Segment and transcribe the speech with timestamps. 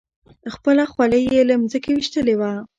[0.53, 2.51] خپله خولۍ یې له ځمکې ویشتلې وه.